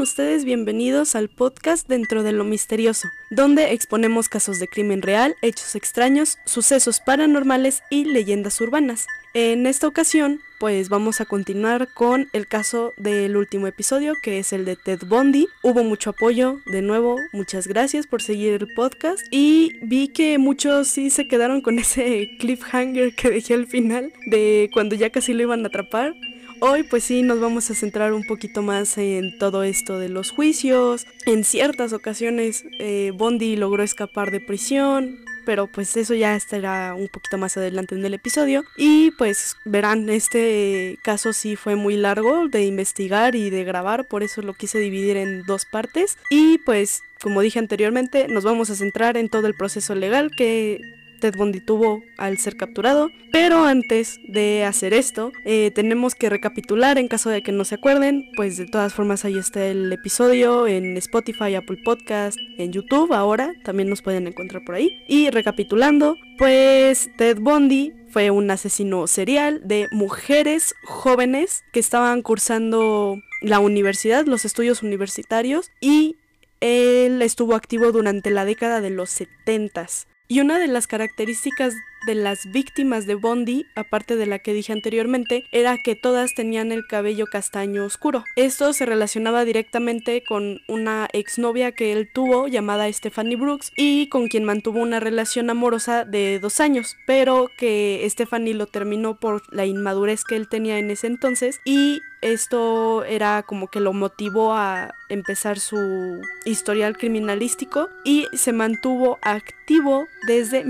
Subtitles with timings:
[0.00, 5.74] ustedes bienvenidos al podcast Dentro de lo Misterioso, donde exponemos casos de crimen real, hechos
[5.74, 9.06] extraños, sucesos paranormales y leyendas urbanas.
[9.34, 14.52] En esta ocasión, pues vamos a continuar con el caso del último episodio, que es
[14.52, 15.46] el de Ted Bundy.
[15.62, 19.20] Hubo mucho apoyo, de nuevo, muchas gracias por seguir el podcast.
[19.30, 24.68] Y vi que muchos sí se quedaron con ese cliffhanger que dejé al final, de
[24.72, 26.14] cuando ya casi lo iban a atrapar.
[26.62, 30.30] Hoy pues sí nos vamos a centrar un poquito más en todo esto de los
[30.30, 31.06] juicios.
[31.24, 37.08] En ciertas ocasiones eh, Bondi logró escapar de prisión, pero pues eso ya estará un
[37.08, 38.64] poquito más adelante en el episodio.
[38.76, 44.22] Y pues verán, este caso sí fue muy largo de investigar y de grabar, por
[44.22, 46.18] eso lo quise dividir en dos partes.
[46.28, 50.99] Y pues como dije anteriormente, nos vamos a centrar en todo el proceso legal que
[51.20, 53.10] Ted Bundy tuvo al ser capturado.
[53.32, 57.76] Pero antes de hacer esto, eh, tenemos que recapitular en caso de que no se
[57.76, 58.28] acuerden.
[58.36, 63.52] Pues de todas formas ahí está el episodio en Spotify, Apple Podcast, en YouTube ahora.
[63.62, 64.90] También nos pueden encontrar por ahí.
[65.08, 73.16] Y recapitulando, pues Ted Bundy fue un asesino serial de mujeres jóvenes que estaban cursando
[73.40, 76.16] la universidad, los estudios universitarios y
[76.60, 80.06] él estuvo activo durante la década de los 70s.
[80.30, 81.74] Y una de las características
[82.06, 86.72] de las víctimas de Bondi, aparte de la que dije anteriormente, era que todas tenían
[86.72, 88.24] el cabello castaño oscuro.
[88.36, 94.28] Esto se relacionaba directamente con una exnovia que él tuvo llamada Stephanie Brooks y con
[94.28, 99.66] quien mantuvo una relación amorosa de dos años, pero que Stephanie lo terminó por la
[99.66, 104.94] inmadurez que él tenía en ese entonces y esto era como que lo motivó a
[105.08, 110.64] empezar su historial criminalístico y se mantuvo activo desde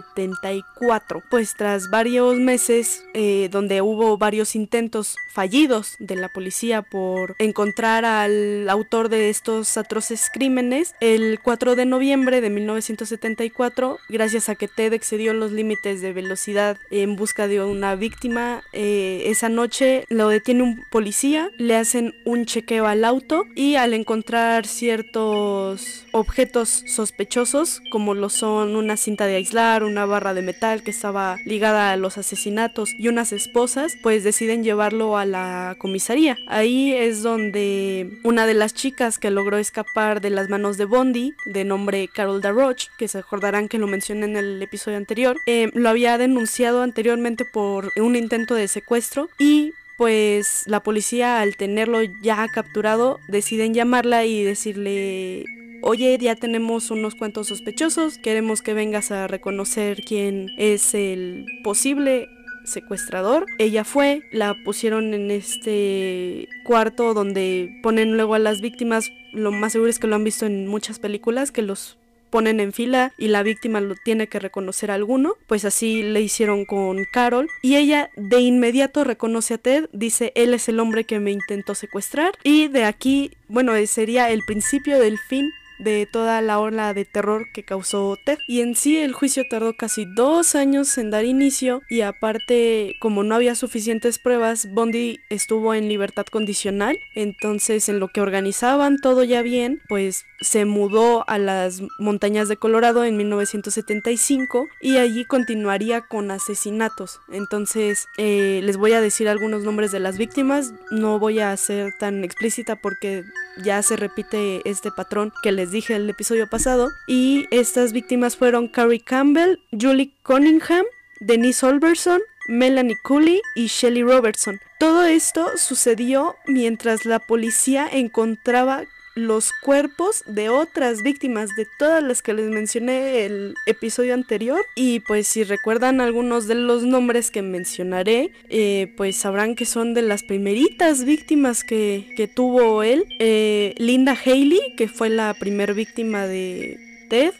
[0.00, 1.22] 1974.
[1.30, 8.04] Pues tras varios meses eh, donde hubo varios intentos fallidos de la policía por encontrar
[8.04, 14.68] al autor de estos atroces crímenes, el 4 de noviembre de 1974, gracias a que
[14.68, 20.28] Ted excedió los límites de velocidad en busca de una víctima, eh, esa noche lo
[20.28, 27.80] detiene un policía, le hacen un chequeo al auto y al encontrar ciertos objetos sospechosos,
[27.90, 31.96] como lo son una cinta de aislar, una barra de metal que estaba ligada a
[31.96, 36.38] los asesinatos y unas esposas, pues deciden llevarlo a la comisaría.
[36.46, 41.34] Ahí es donde una de las chicas que logró escapar de las manos de Bondi,
[41.44, 45.70] de nombre Carol Darroch, que se acordarán que lo mencioné en el episodio anterior, eh,
[45.74, 52.00] lo había denunciado anteriormente por un intento de secuestro y pues la policía al tenerlo
[52.02, 55.44] ya capturado deciden llamarla y decirle
[55.82, 62.28] oye, ya tenemos unos cuantos sospechosos, queremos que vengas a reconocer quién es el posible
[62.64, 63.46] secuestrador.
[63.58, 69.72] Ella fue, la pusieron en este cuarto donde ponen luego a las víctimas, lo más
[69.72, 71.98] seguro es que lo han visto en muchas películas, que los
[72.30, 76.20] ponen en fila y la víctima lo tiene que reconocer a alguno, pues así le
[76.20, 77.48] hicieron con Carol.
[77.60, 81.74] Y ella de inmediato reconoce a Ted, dice él es el hombre que me intentó
[81.74, 87.04] secuestrar y de aquí, bueno, sería el principio del fin de toda la ola de
[87.04, 88.38] terror que causó Ted.
[88.46, 93.22] Y en sí el juicio tardó casi dos años en dar inicio y aparte como
[93.22, 96.98] no había suficientes pruebas, Bondi estuvo en libertad condicional.
[97.14, 102.56] Entonces en lo que organizaban todo ya bien, pues se mudó a las montañas de
[102.56, 107.20] Colorado en 1975 y allí continuaría con asesinatos.
[107.30, 111.92] Entonces eh, les voy a decir algunos nombres de las víctimas, no voy a ser
[111.98, 113.24] tan explícita porque
[113.62, 116.90] ya se repite este patrón que les dije en el episodio pasado.
[117.06, 120.84] Y estas víctimas fueron Carrie Campbell, Julie Cunningham,
[121.20, 124.58] Denise Olberson, Melanie Cooley y Shelly Robertson.
[124.78, 128.84] Todo esto sucedió mientras la policía encontraba
[129.20, 134.64] los cuerpos de otras víctimas de todas las que les mencioné el episodio anterior.
[134.74, 139.94] Y pues si recuerdan algunos de los nombres que mencionaré eh, pues sabrán que son
[139.94, 143.04] de las primeritas víctimas que, tuvo él.
[143.18, 146.78] Eh, Linda Haley que fue la primer víctima de
[147.08, 147.32] Ted.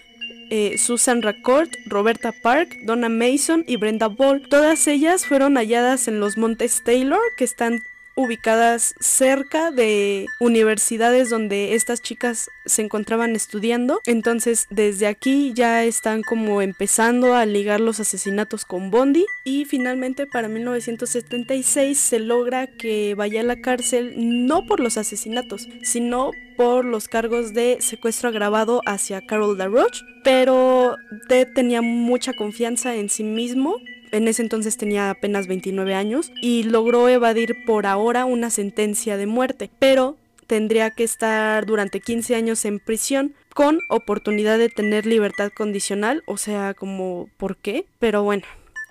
[0.52, 4.42] Eh, Susan Racord, Roberta Park, Donna Mason y Brenda Ball.
[4.48, 7.82] Todas ellas fueron halladas en los Montes Taylor, que están
[8.20, 14.00] ubicadas cerca de universidades donde estas chicas se encontraban estudiando.
[14.04, 20.26] Entonces desde aquí ya están como empezando a ligar los asesinatos con Bondi y finalmente
[20.26, 24.14] para 1976 se logra que vaya a la cárcel
[24.46, 30.96] no por los asesinatos, sino por los cargos de secuestro agravado hacia Carol LaRoche, pero
[31.28, 33.76] Ted tenía mucha confianza en sí mismo
[34.12, 39.26] en ese entonces tenía apenas 29 años y logró evadir por ahora una sentencia de
[39.26, 40.16] muerte, pero
[40.46, 46.36] tendría que estar durante 15 años en prisión con oportunidad de tener libertad condicional, o
[46.36, 47.86] sea, como ¿por qué?
[47.98, 48.42] Pero bueno,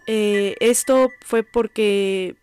[0.08, 2.36] eh, esto fue porque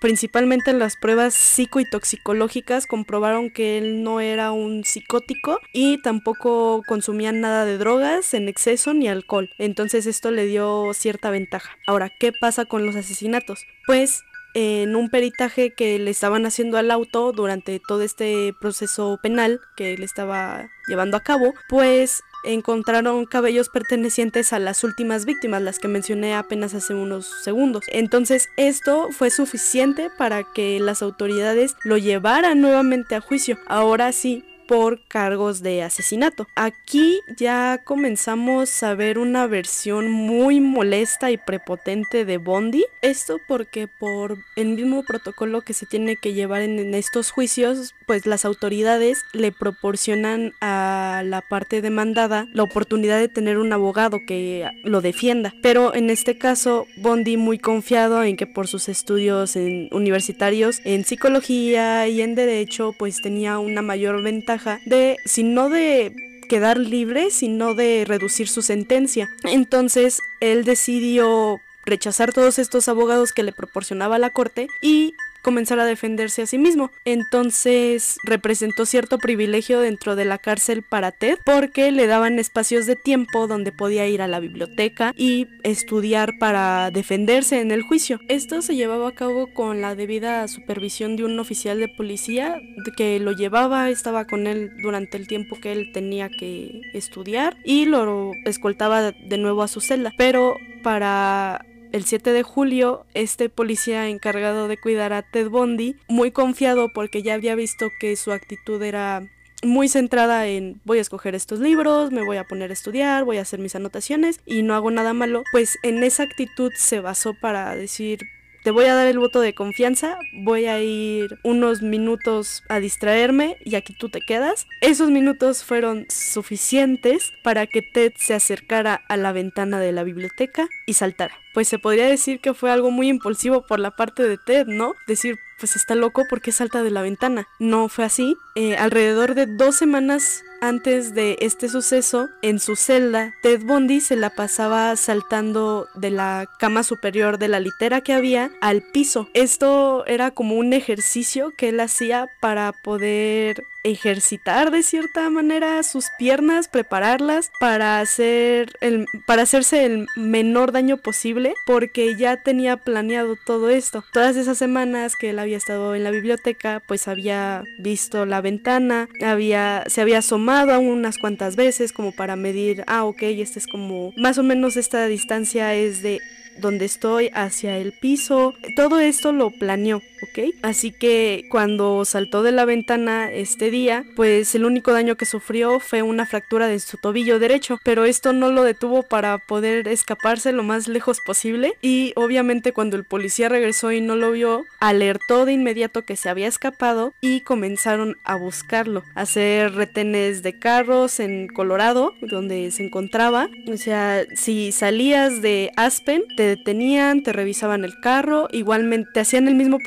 [0.00, 6.00] principalmente en las pruebas psico y toxicológicas comprobaron que él no era un psicótico y
[6.02, 9.50] tampoco consumía nada de drogas en exceso ni alcohol.
[9.58, 11.76] Entonces esto le dio cierta ventaja.
[11.86, 13.66] Ahora, ¿qué pasa con los asesinatos?
[13.86, 14.22] Pues
[14.54, 19.96] en un peritaje que le estaban haciendo al auto durante todo este proceso penal que
[19.96, 25.88] le estaba llevando a cabo, pues encontraron cabellos pertenecientes a las últimas víctimas, las que
[25.88, 27.84] mencioné apenas hace unos segundos.
[27.88, 33.58] Entonces esto fue suficiente para que las autoridades lo llevaran nuevamente a juicio.
[33.66, 36.46] Ahora sí, por cargos de asesinato.
[36.54, 42.84] Aquí ya comenzamos a ver una versión muy molesta y prepotente de Bondi.
[43.02, 48.26] Esto porque por el mismo protocolo que se tiene que llevar en, estos juicios, pues
[48.26, 54.70] las autoridades le proporcionan a la parte demandada la oportunidad de tener un abogado que
[54.84, 55.52] lo defienda.
[55.62, 59.56] Pero en este caso, Bondi muy confiado en que por sus estudios
[59.90, 66.14] universitarios en psicología y en derecho, pues tenía una mayor ventaja de, si no de
[66.48, 69.28] quedar libre, sino de reducir su sentencia.
[69.44, 75.84] Entonces, él decidió rechazar todos estos abogados que le proporcionaba la corte y comenzar a
[75.84, 76.90] defenderse a sí mismo.
[77.04, 82.96] Entonces representó cierto privilegio dentro de la cárcel para Ted porque le daban espacios de
[82.96, 88.20] tiempo donde podía ir a la biblioteca y estudiar para defenderse en el juicio.
[88.28, 92.60] Esto se llevaba a cabo con la debida supervisión de un oficial de policía
[92.96, 97.86] que lo llevaba, estaba con él durante el tiempo que él tenía que estudiar y
[97.86, 100.12] lo escoltaba de nuevo a su celda.
[100.16, 106.30] Pero para el 7 de julio, este policía encargado de cuidar a Ted Bundy, muy
[106.30, 109.22] confiado porque ya había visto que su actitud era
[109.62, 113.38] muy centrada en voy a escoger estos libros, me voy a poner a estudiar, voy
[113.38, 117.34] a hacer mis anotaciones y no hago nada malo, pues en esa actitud se basó
[117.34, 118.20] para decir
[118.62, 123.56] te voy a dar el voto de confianza, voy a ir unos minutos a distraerme
[123.64, 124.66] y aquí tú te quedas.
[124.80, 130.68] Esos minutos fueron suficientes para que Ted se acercara a la ventana de la biblioteca
[130.86, 131.34] y saltara.
[131.54, 134.94] Pues se podría decir que fue algo muy impulsivo por la parte de Ted, ¿no?
[135.06, 137.46] Decir, pues está loco porque salta de la ventana.
[137.58, 138.36] No fue así.
[138.54, 144.16] Eh, alrededor de dos semanas antes de este suceso, en su celda, Ted Bundy se
[144.16, 149.28] la pasaba saltando de la cama superior de la litera que había al piso.
[149.34, 156.06] Esto era como un ejercicio que él hacía para poder ejercitar de cierta manera sus
[156.18, 163.36] piernas, prepararlas para hacer el para hacerse el menor daño posible porque ya tenía planeado
[163.36, 164.04] todo esto.
[164.12, 169.08] Todas esas semanas que él había estado en la biblioteca, pues había visto la ventana,
[169.24, 174.12] había se había asomado unas cuantas veces como para medir, ah, ok, este es como
[174.16, 176.20] más o menos esta distancia es de
[176.58, 178.54] donde estoy hacia el piso.
[178.76, 180.54] Todo esto lo planeó, ¿ok?
[180.62, 185.80] Así que cuando saltó de la ventana este día, pues el único daño que sufrió
[185.80, 190.52] fue una fractura de su tobillo derecho, pero esto no lo detuvo para poder escaparse
[190.52, 195.44] lo más lejos posible y obviamente cuando el policía regresó y no lo vio, alertó
[195.44, 201.20] de inmediato que se había escapado y comenzaron a buscarlo, a hacer retenes de carros
[201.20, 203.48] en Colorado, donde se encontraba.
[203.72, 209.48] O sea, si salías de Aspen, te detenían, te revisaban el carro, igualmente te hacían
[209.48, 209.78] el mismo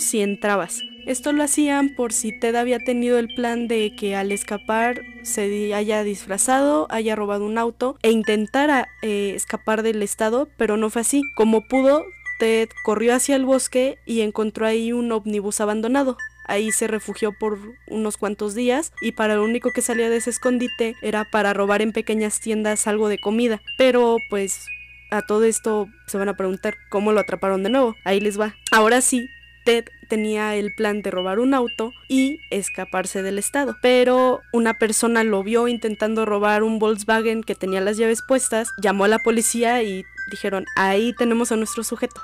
[0.00, 0.82] si entrabas.
[1.06, 5.72] Esto lo hacían por si Ted había tenido el plan de que al escapar se
[5.72, 11.02] haya disfrazado, haya robado un auto e intentara eh, escapar del estado, pero no fue
[11.02, 11.22] así.
[11.36, 12.04] Como pudo,
[12.40, 16.16] Ted corrió hacia el bosque y encontró ahí un ómnibus abandonado.
[16.48, 17.58] Ahí se refugió por
[17.88, 21.82] unos cuantos días y para lo único que salía de ese escondite era para robar
[21.82, 23.62] en pequeñas tiendas algo de comida.
[23.78, 24.66] Pero pues
[25.10, 27.94] a todo esto se van a preguntar cómo lo atraparon de nuevo.
[28.04, 28.56] Ahí les va.
[28.72, 29.28] Ahora sí,
[29.66, 33.76] Ted tenía el plan de robar un auto y escaparse del estado.
[33.82, 39.04] Pero una persona lo vio intentando robar un Volkswagen que tenía las llaves puestas, llamó
[39.04, 42.22] a la policía y dijeron, ahí tenemos a nuestro sujeto.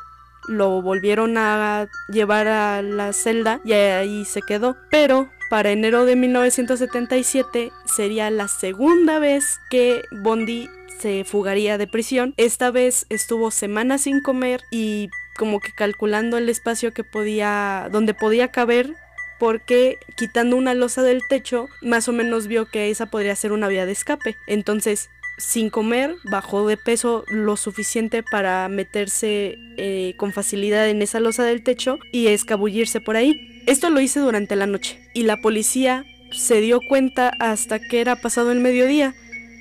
[0.48, 4.76] Lo volvieron a llevar a la celda y ahí se quedó.
[4.90, 10.68] Pero para enero de 1977 sería la segunda vez que Bondi
[11.00, 12.34] se fugaría de prisión.
[12.36, 18.14] Esta vez estuvo semanas sin comer y como que calculando el espacio que podía, donde
[18.14, 18.94] podía caber
[19.38, 23.68] porque quitando una losa del techo, más o menos vio que esa podría ser una
[23.68, 24.36] vía de escape.
[24.46, 31.20] Entonces sin comer, bajó de peso lo suficiente para meterse eh, con facilidad en esa
[31.20, 33.62] losa del techo y escabullirse por ahí.
[33.66, 38.16] Esto lo hice durante la noche y la policía se dio cuenta hasta que era
[38.16, 39.14] pasado el mediodía.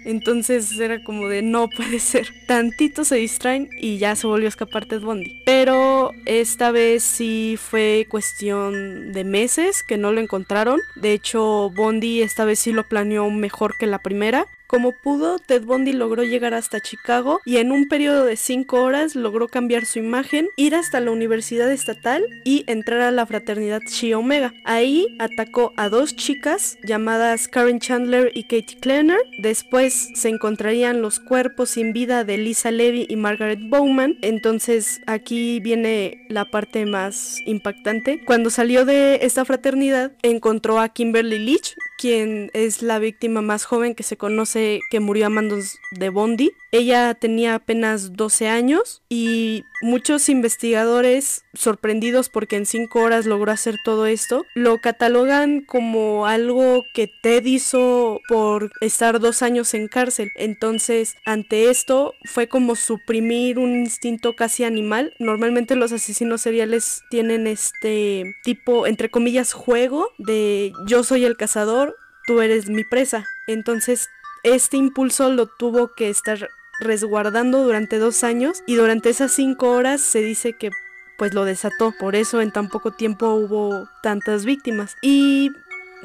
[0.05, 2.29] Entonces era como de no puede ser.
[2.47, 5.41] Tantito se distraen y ya se volvió a escapar Ted Bundy.
[5.45, 10.79] Pero esta vez sí fue cuestión de meses que no lo encontraron.
[10.95, 14.45] De hecho, Bundy esta vez sí lo planeó mejor que la primera.
[14.71, 19.15] Como pudo, Ted Bundy logró llegar hasta Chicago y en un periodo de 5 horas
[19.15, 24.13] logró cambiar su imagen, ir hasta la Universidad Estatal y entrar a la fraternidad Chi
[24.13, 24.53] Omega.
[24.63, 29.19] Ahí atacó a dos chicas llamadas Karen Chandler y Katie Klenner.
[29.39, 34.19] Después se encontrarían los cuerpos sin vida de Lisa Levy y Margaret Bowman.
[34.21, 38.23] Entonces aquí viene la parte más impactante.
[38.23, 43.93] Cuando salió de esta fraternidad encontró a Kimberly Leach, quien es la víctima más joven
[43.93, 46.51] que se conoce que murió a mandos de Bondi.
[46.71, 53.75] Ella tenía apenas 12 años y muchos investigadores, sorprendidos porque en 5 horas logró hacer
[53.83, 60.31] todo esto, lo catalogan como algo que Ted hizo por estar dos años en cárcel.
[60.35, 65.13] Entonces, ante esto, fue como suprimir un instinto casi animal.
[65.19, 71.90] Normalmente los asesinos seriales tienen este tipo, entre comillas, juego de yo soy el cazador,
[72.25, 73.25] tú eres mi presa.
[73.47, 74.09] Entonces,
[74.43, 76.49] este impulso lo tuvo que estar
[76.79, 80.71] resguardando durante dos años y durante esas cinco horas se dice que
[81.17, 81.93] pues lo desató.
[81.99, 84.97] Por eso en tan poco tiempo hubo tantas víctimas.
[85.01, 85.51] Y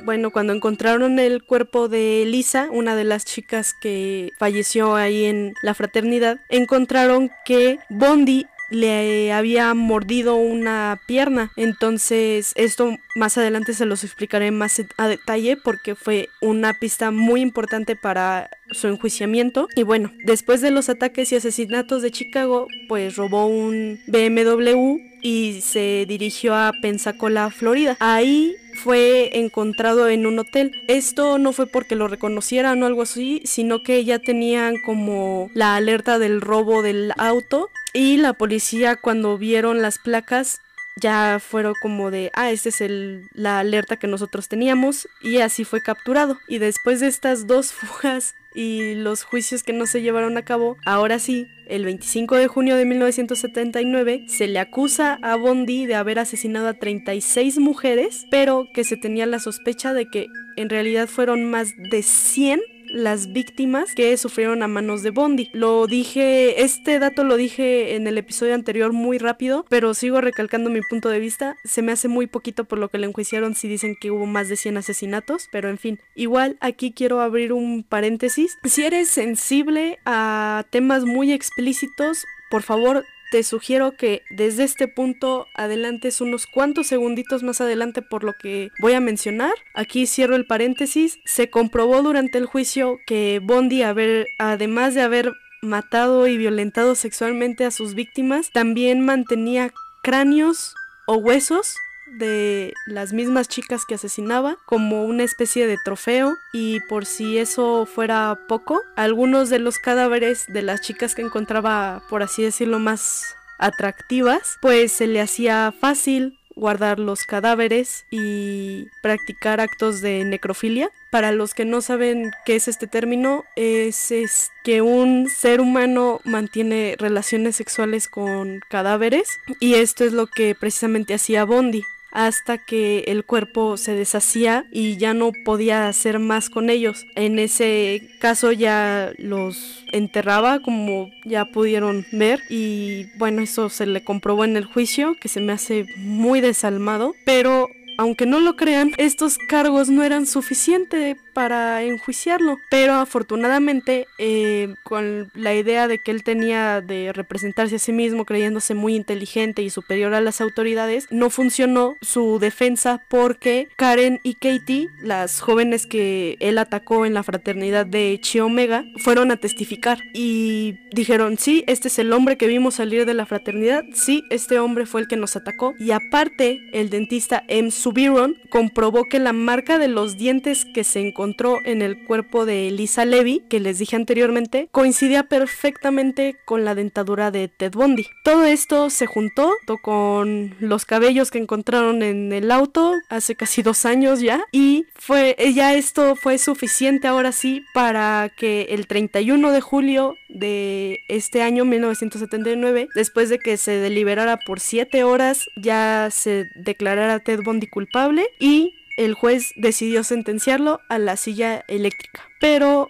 [0.04, 5.54] bueno, cuando encontraron el cuerpo de Lisa, una de las chicas que falleció ahí en
[5.62, 11.52] la fraternidad, encontraron que Bondi le había mordido una pierna.
[11.56, 17.40] Entonces, esto más adelante se los explicaré más a detalle porque fue una pista muy
[17.40, 19.68] importante para su enjuiciamiento.
[19.75, 25.61] Y bueno, después de los ataques y asesinatos de Chicago, pues robó un BMW y
[25.61, 27.96] se dirigió a Pensacola, Florida.
[28.00, 30.73] Ahí fue encontrado en un hotel.
[30.87, 35.76] Esto no fue porque lo reconocieran o algo así, sino que ya tenían como la
[35.76, 40.60] alerta del robo del auto y la policía cuando vieron las placas
[41.00, 45.64] ya fueron como de, ah, esta es el, la alerta que nosotros teníamos y así
[45.64, 46.38] fue capturado.
[46.46, 50.76] Y después de estas dos fugas y los juicios que no se llevaron a cabo,
[50.84, 56.18] ahora sí, el 25 de junio de 1979 se le acusa a Bondi de haber
[56.18, 60.26] asesinado a 36 mujeres, pero que se tenía la sospecha de que
[60.56, 62.60] en realidad fueron más de 100
[62.90, 65.50] las víctimas que sufrieron a manos de Bondi.
[65.52, 70.71] Lo dije, este dato lo dije en el episodio anterior muy rápido, pero sigo recalcando
[70.71, 71.57] mi punto de vista.
[71.64, 74.49] Se me hace muy poquito por lo que le enjuiciaron si dicen que hubo más
[74.49, 76.00] de 100 asesinatos, pero en fin.
[76.14, 78.59] Igual aquí quiero abrir un paréntesis.
[78.64, 85.47] Si eres sensible a temas muy explícitos, por favor te sugiero que desde este punto
[85.54, 89.54] adelantes unos cuantos segunditos más adelante por lo que voy a mencionar.
[89.75, 91.18] Aquí cierro el paréntesis.
[91.25, 97.64] Se comprobó durante el juicio que Bondi, haber, además de haber matado y violentado sexualmente
[97.64, 100.75] a sus víctimas, también mantenía cráneos
[101.06, 101.76] o huesos
[102.18, 107.87] de las mismas chicas que asesinaba como una especie de trofeo y por si eso
[107.87, 113.37] fuera poco, algunos de los cadáveres de las chicas que encontraba, por así decirlo, más
[113.58, 120.90] atractivas, pues se le hacía fácil guardar los cadáveres y practicar actos de necrofilia.
[121.11, 126.96] Para los que no saben qué es este término, es, que un ser humano mantiene
[126.99, 131.85] relaciones sexuales con cadáveres y esto es lo que precisamente hacía Bondi
[132.16, 137.04] hasta que el cuerpo se deshacía y ya no podía hacer más con ellos.
[137.14, 144.02] En ese caso ya los enterraba como ya pudieron ver y bueno eso se le
[144.02, 147.68] comprobó en el juicio que se me hace muy desalmado pero
[147.99, 155.31] aunque no lo crean, estos cargos no eran suficientes para enjuiciarlo, pero afortunadamente eh, con
[155.35, 159.69] la idea de que él tenía de representarse a sí mismo creyéndose muy inteligente y
[159.69, 166.38] superior a las autoridades, no funcionó su defensa porque Karen y Katie, las jóvenes que
[166.40, 171.88] él atacó en la fraternidad de Chi Omega, fueron a testificar y dijeron, sí, este
[171.88, 175.16] es el hombre que vimos salir de la fraternidad, sí, este hombre fue el que
[175.19, 177.71] nos atacó y aparte el dentista M.
[177.71, 181.25] Subiron comprobó que la marca de los dientes que se encontró
[181.64, 187.30] en el cuerpo de Lisa Levy, que les dije anteriormente, coincidía perfectamente con la dentadura
[187.30, 188.06] de Ted Bundy.
[188.23, 189.52] Todo esto se juntó
[189.83, 195.37] con los cabellos que encontraron en el auto hace casi dos años ya y fue
[195.54, 201.64] ya esto fue suficiente ahora sí para que el 31 de julio de este año
[201.64, 208.28] 1979, después de que se deliberara por siete horas, ya se declarara Ted Bundy culpable
[208.38, 212.22] y el juez decidió sentenciarlo a la silla eléctrica.
[212.40, 212.88] Pero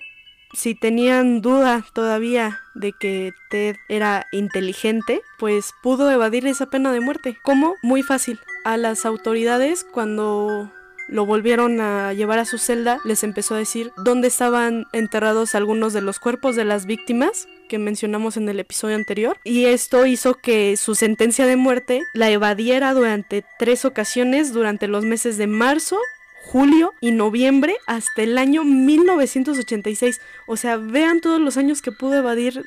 [0.53, 7.01] si tenían duda todavía de que Ted era inteligente, pues pudo evadir esa pena de
[7.01, 7.37] muerte.
[7.43, 7.75] ¿Cómo?
[7.83, 8.39] Muy fácil.
[8.65, 10.73] A las autoridades cuando
[11.09, 15.93] lo volvieron a llevar a su celda, les empezó a decir dónde estaban enterrados algunos
[15.93, 20.35] de los cuerpos de las víctimas que mencionamos en el episodio anterior y esto hizo
[20.35, 25.99] que su sentencia de muerte la evadiera durante tres ocasiones durante los meses de marzo,
[26.45, 30.21] julio y noviembre hasta el año 1986.
[30.47, 32.65] O sea, vean todos los años que pudo evadir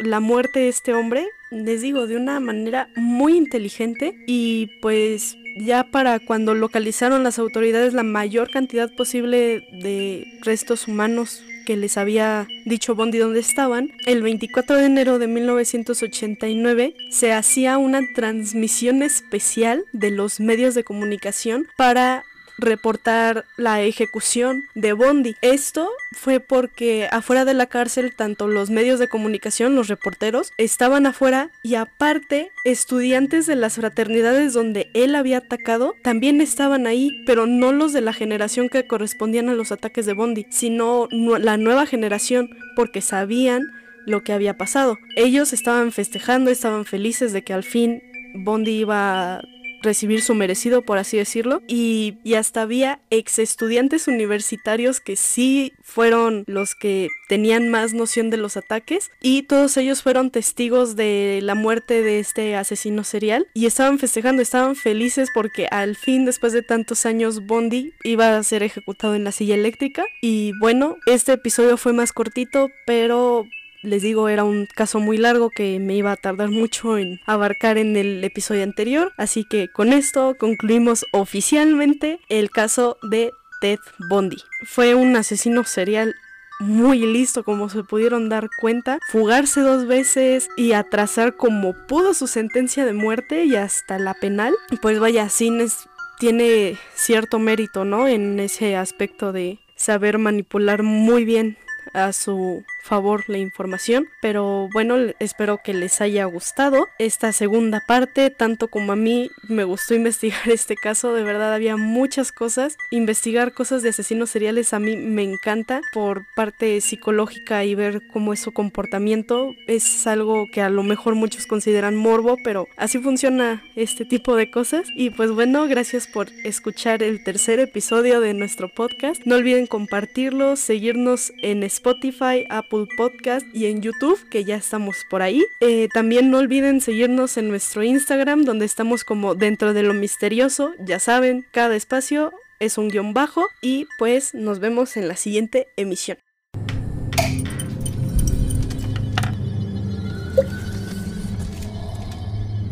[0.00, 5.84] la muerte de este hombre, les digo, de una manera muy inteligente y pues ya
[5.84, 12.48] para cuando localizaron las autoridades la mayor cantidad posible de restos humanos que les había
[12.64, 19.84] dicho Bondi dónde estaban, el 24 de enero de 1989 se hacía una transmisión especial
[19.92, 22.24] de los medios de comunicación para
[22.58, 25.36] reportar la ejecución de Bondi.
[25.40, 31.06] Esto fue porque afuera de la cárcel tanto los medios de comunicación, los reporteros, estaban
[31.06, 37.46] afuera y aparte estudiantes de las fraternidades donde él había atacado también estaban ahí, pero
[37.46, 41.86] no los de la generación que correspondían a los ataques de Bondi, sino la nueva
[41.86, 43.62] generación porque sabían
[44.06, 44.98] lo que había pasado.
[45.16, 48.02] Ellos estaban festejando, estaban felices de que al fin
[48.34, 49.42] Bondi iba a
[49.82, 51.62] recibir su merecido, por así decirlo.
[51.66, 58.36] Y, hasta había ex estudiantes universitarios que sí fueron los que tenían más noción de
[58.36, 59.10] los ataques.
[59.20, 63.48] Y todos ellos fueron testigos de la muerte de este asesino serial.
[63.54, 68.42] Y estaban festejando, estaban felices porque al fin, después de tantos años, Bondi iba a
[68.44, 70.04] ser ejecutado en la silla eléctrica.
[70.22, 73.46] Y bueno, este episodio fue más cortito, pero
[73.82, 77.78] les digo, era un caso muy largo que me iba a tardar mucho en abarcar
[77.78, 79.12] en el episodio anterior.
[79.16, 84.38] Así que con esto concluimos oficialmente el caso de Ted Bundy.
[84.64, 86.14] Fue un asesino serial
[86.60, 92.26] muy listo como se pudieron dar cuenta, fugarse dos veces y atrasar como pudo su
[92.26, 94.54] sentencia de muerte y hasta la penal.
[94.82, 95.88] Pues vaya, Cines
[96.18, 98.08] tiene cierto mérito, ¿no?
[98.08, 101.56] En ese aspecto de saber manipular muy bien
[101.94, 104.08] a su favor la información.
[104.20, 109.64] Pero bueno, espero que les haya gustado esta segunda parte, tanto como a mí me
[109.64, 111.12] gustó investigar este caso.
[111.12, 112.76] De verdad había muchas cosas.
[112.90, 118.32] Investigar cosas de asesinos seriales a mí me encanta por parte psicológica y ver cómo
[118.32, 119.52] es su comportamiento.
[119.66, 124.50] Es algo que a lo mejor muchos consideran morbo, pero así funciona este tipo de
[124.50, 124.88] cosas.
[124.96, 129.22] Y pues bueno, gracias por escuchar el tercer episodio de nuestro podcast.
[129.24, 135.22] No olviden compartirlo, seguirnos en Spotify, Apple Podcast y en YouTube, que ya estamos por
[135.22, 135.44] ahí.
[135.60, 140.74] Eh, también no olviden seguirnos en nuestro Instagram, donde estamos como dentro de lo misterioso,
[140.78, 145.68] ya saben, cada espacio es un guion bajo y pues nos vemos en la siguiente
[145.76, 146.18] emisión.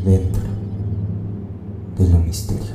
[0.05, 0.42] Dentro
[1.99, 2.65] de lo misterioso.